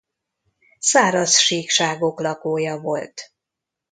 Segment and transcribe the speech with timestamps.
[0.79, 3.33] Száraz síkságok lakója volt.